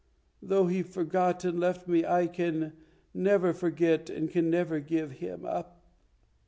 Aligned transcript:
Though 0.41 0.65
he 0.65 0.81
forgot 0.81 1.45
and 1.45 1.59
left 1.59 1.87
me, 1.87 2.03
I 2.03 2.25
can 2.25 2.73
never 3.13 3.53
forget 3.53 4.09
and 4.09 4.31
can 4.31 4.49
never 4.49 4.79
give 4.79 5.11
him 5.11 5.45
up. 5.45 5.85